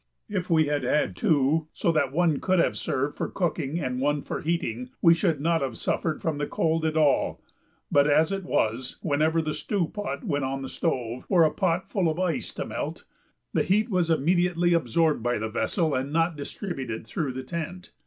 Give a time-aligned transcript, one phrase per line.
[0.27, 4.23] If we had had two, so that one could have served for cooking and one
[4.23, 7.39] for heating, we should not have suffered from the cold at all,
[7.91, 11.91] but as it was, whenever the stew pot went on the stove, or a pot
[11.91, 13.05] full of ice to melt,
[13.53, 17.91] the heat was immediately absorbed by the vessel and not distributed through the tent.